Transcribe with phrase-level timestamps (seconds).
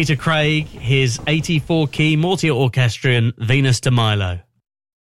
[0.00, 4.40] Peter Craig, his 84 key multi orchestrion Venus de Milo.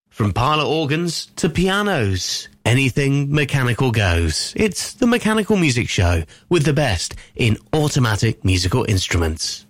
[0.07, 4.53] From parlor organs to pianos, anything mechanical goes.
[4.55, 9.65] It's the Mechanical Music Show with the best in automatic musical instruments.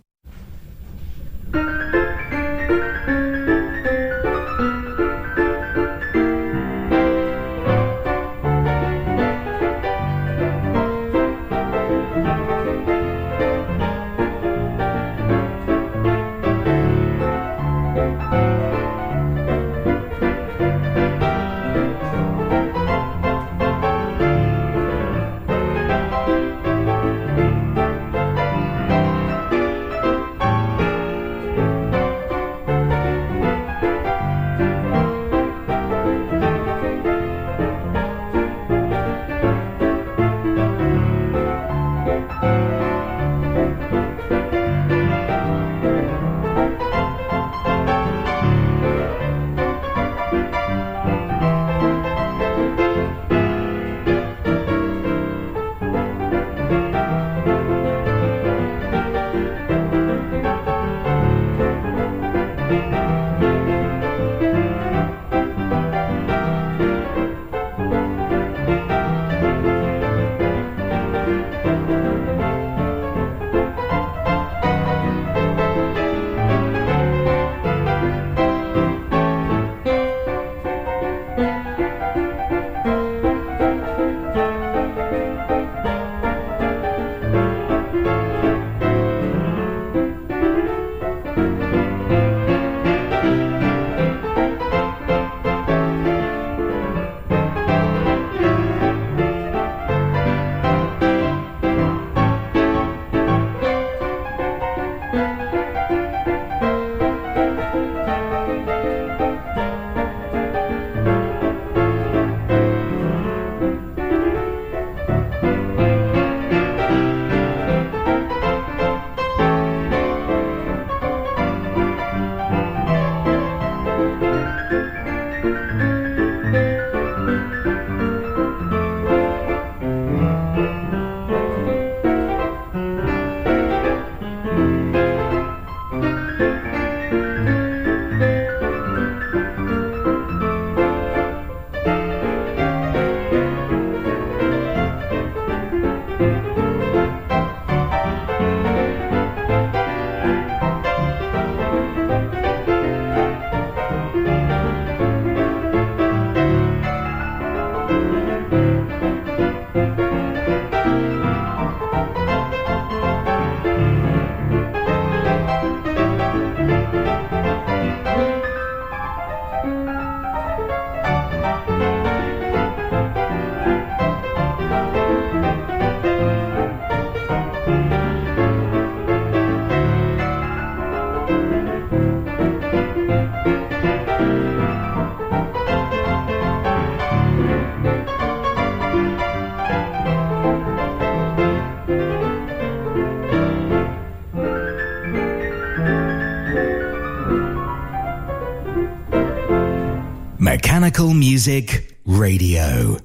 [201.20, 203.05] Music Radio.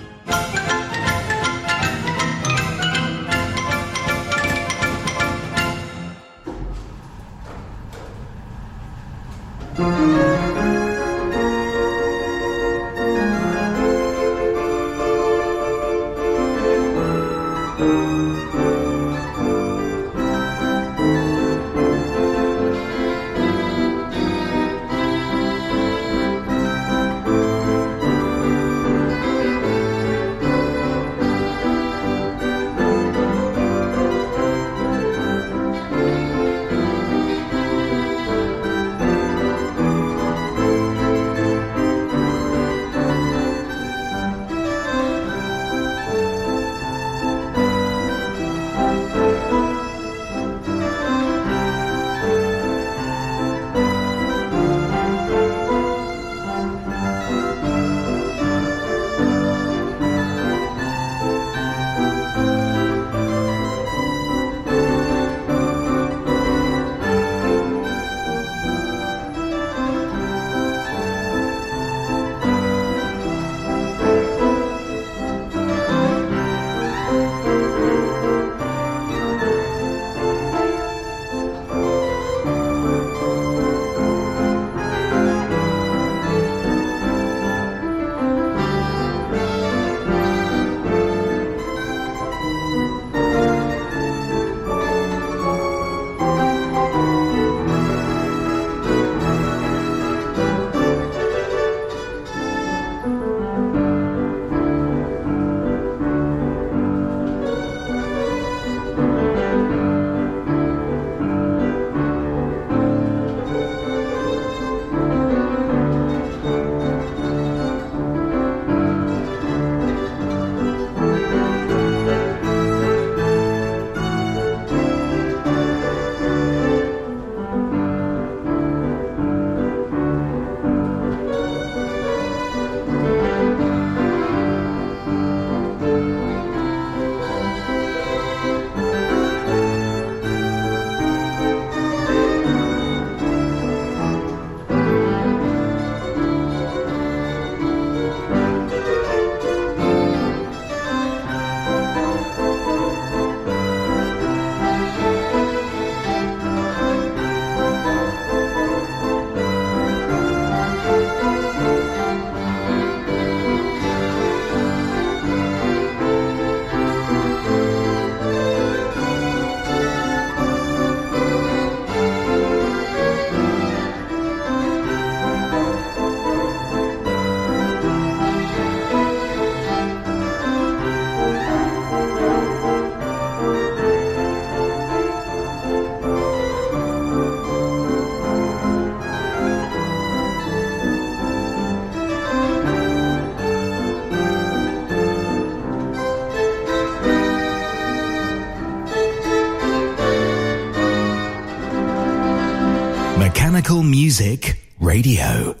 [203.83, 205.60] Music Radio.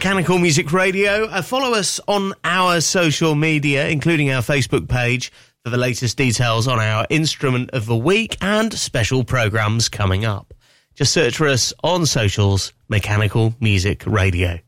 [0.00, 1.26] Mechanical Music Radio.
[1.26, 5.30] Uh, follow us on our social media, including our Facebook page,
[5.62, 10.54] for the latest details on our instrument of the week and special programs coming up.
[10.94, 14.60] Just search for us on socials, Mechanical Music Radio.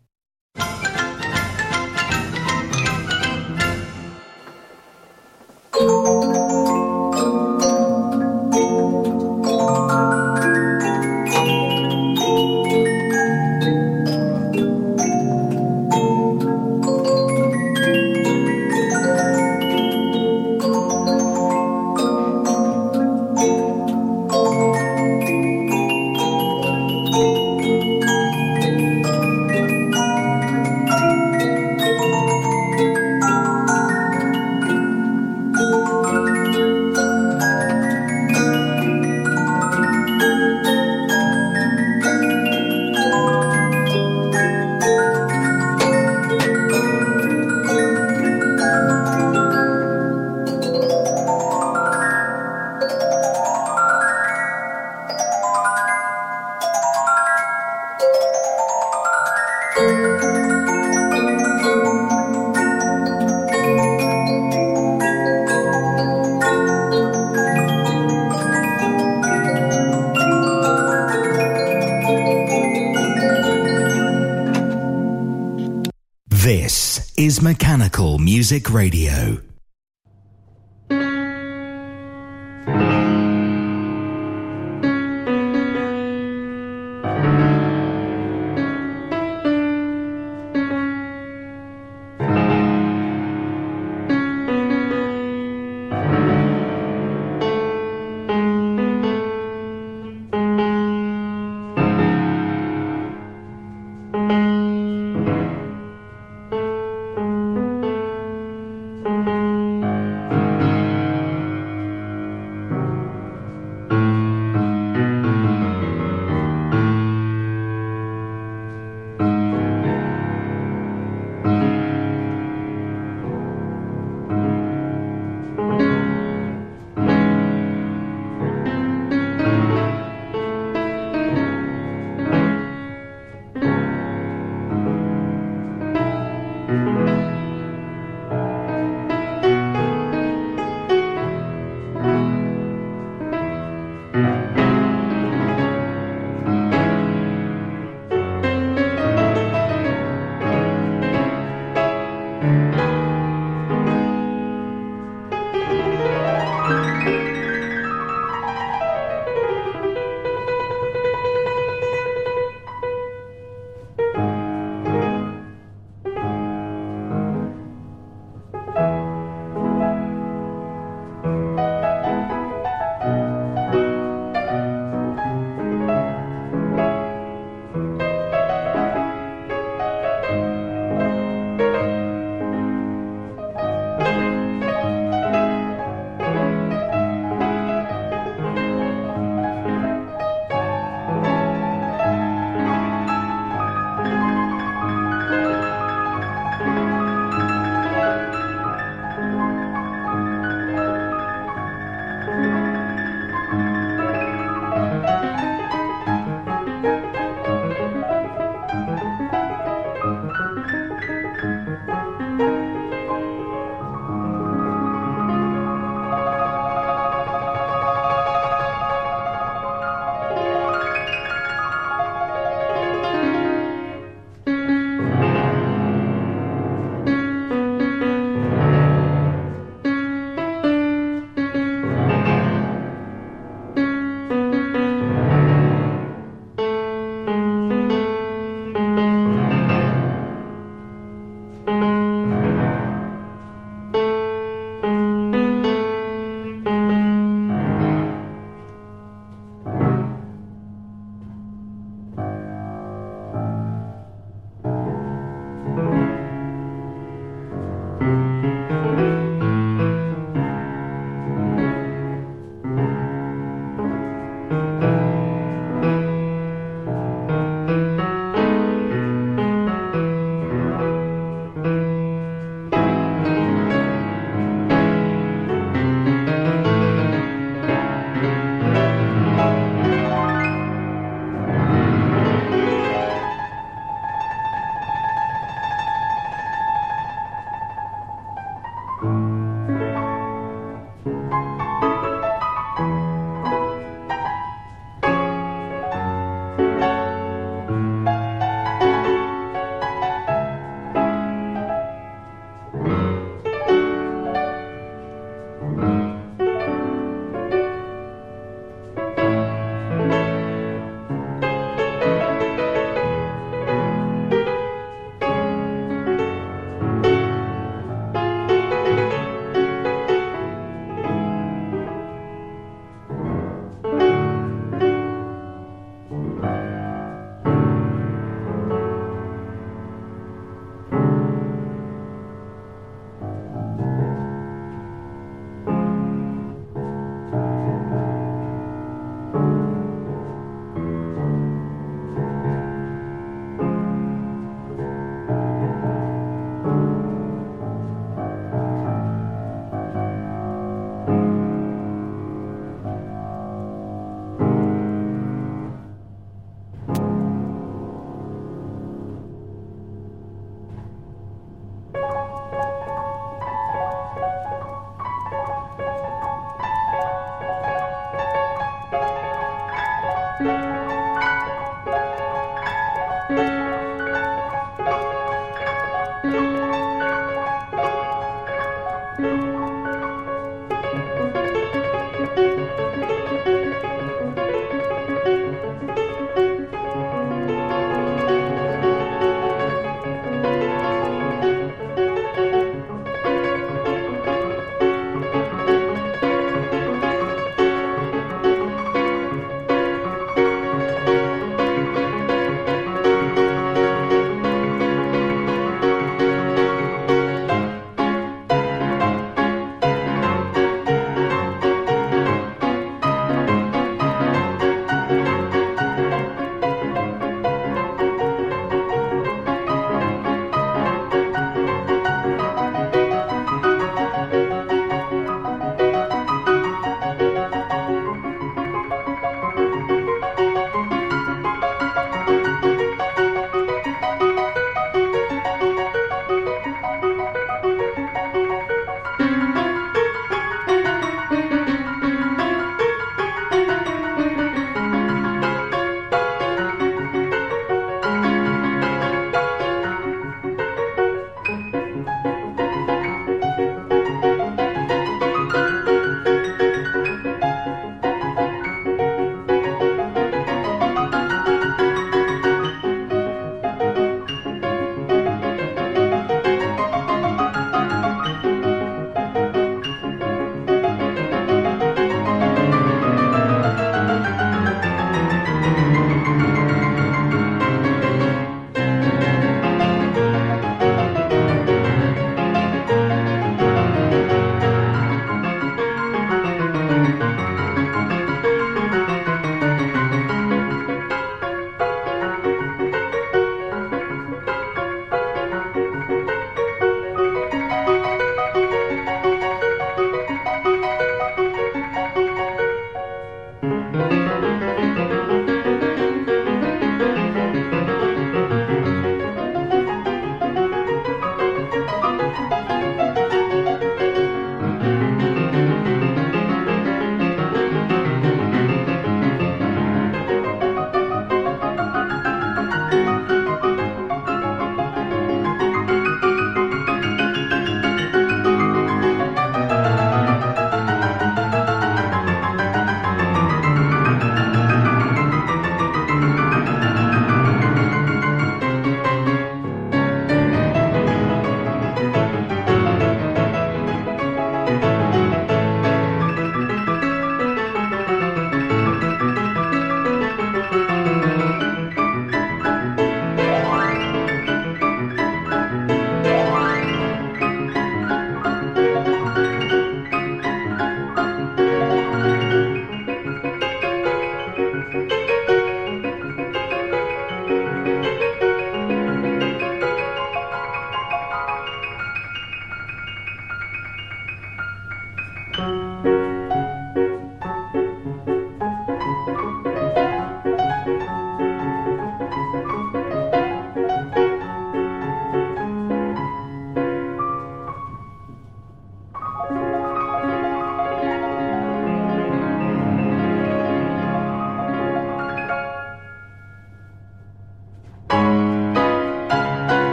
[78.53, 79.52] Music Radio.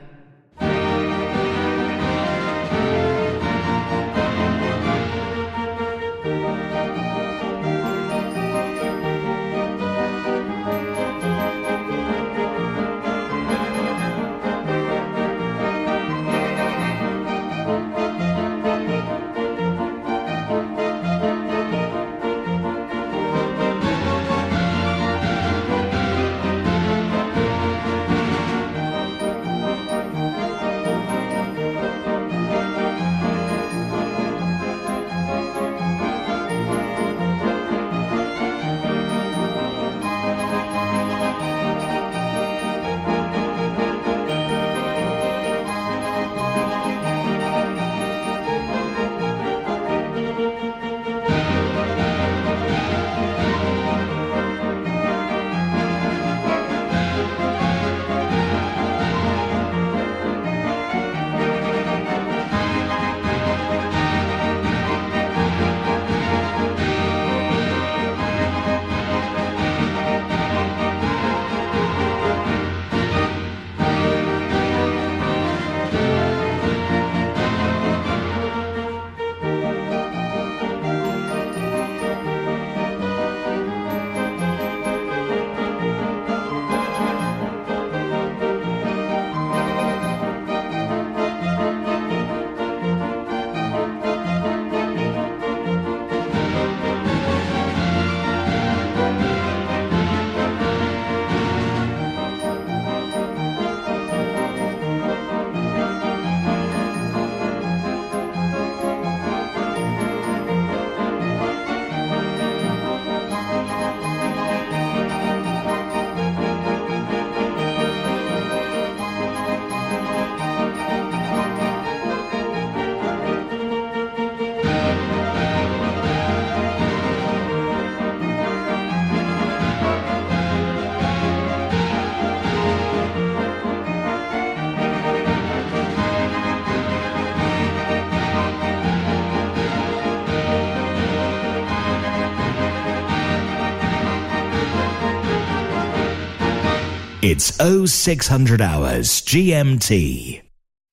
[147.41, 150.43] It's 0600 hours GMT.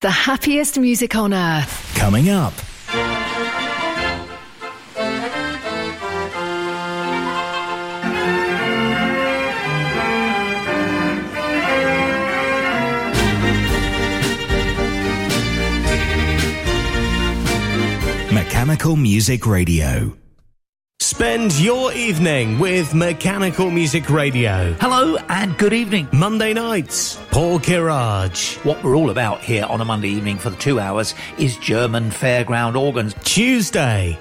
[0.01, 1.94] The happiest music on earth.
[1.94, 2.55] Coming up.
[18.32, 20.16] Mechanical Music Radio.
[21.09, 24.74] Spend your evening with Mechanical Music Radio.
[24.74, 26.06] Hello and good evening.
[26.12, 28.62] Monday nights, Paul Kirage.
[28.62, 32.11] What we're all about here on a Monday evening for the two hours is German
[32.11, 33.14] fairground organs.
[33.24, 34.18] Tuesday,